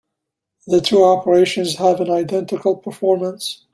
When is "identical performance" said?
2.09-3.67